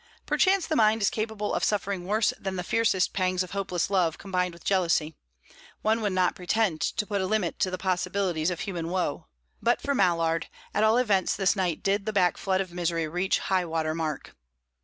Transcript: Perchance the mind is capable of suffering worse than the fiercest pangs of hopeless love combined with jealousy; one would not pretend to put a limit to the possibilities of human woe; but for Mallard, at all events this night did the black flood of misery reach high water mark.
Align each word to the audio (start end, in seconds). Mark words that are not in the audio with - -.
Perchance 0.25 0.65
the 0.65 0.75
mind 0.75 1.03
is 1.03 1.11
capable 1.11 1.53
of 1.53 1.63
suffering 1.63 2.05
worse 2.07 2.33
than 2.39 2.55
the 2.55 2.63
fiercest 2.63 3.13
pangs 3.13 3.43
of 3.43 3.51
hopeless 3.51 3.87
love 3.91 4.17
combined 4.17 4.51
with 4.51 4.63
jealousy; 4.63 5.15
one 5.83 6.01
would 6.01 6.11
not 6.13 6.33
pretend 6.33 6.81
to 6.81 7.05
put 7.05 7.21
a 7.21 7.27
limit 7.27 7.59
to 7.59 7.69
the 7.69 7.77
possibilities 7.77 8.49
of 8.49 8.61
human 8.61 8.87
woe; 8.87 9.27
but 9.61 9.79
for 9.79 9.93
Mallard, 9.93 10.47
at 10.73 10.83
all 10.83 10.97
events 10.97 11.35
this 11.35 11.55
night 11.55 11.83
did 11.83 12.07
the 12.07 12.13
black 12.13 12.37
flood 12.37 12.61
of 12.61 12.73
misery 12.73 13.07
reach 13.07 13.37
high 13.37 13.63
water 13.63 13.93
mark. 13.93 14.35